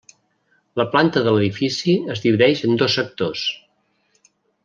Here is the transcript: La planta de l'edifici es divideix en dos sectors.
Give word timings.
La 0.79 0.85
planta 0.95 1.21
de 1.27 1.33
l'edifici 1.35 1.95
es 2.15 2.23
divideix 2.25 2.65
en 2.69 2.81
dos 2.83 2.97
sectors. 3.01 3.45